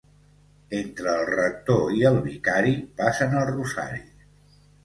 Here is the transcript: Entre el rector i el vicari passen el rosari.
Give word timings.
Entre 0.77 1.11
el 1.17 1.25
rector 1.31 1.93
i 1.97 2.01
el 2.13 2.19
vicari 2.25 2.75
passen 3.03 3.39
el 3.43 3.47
rosari. 3.55 4.05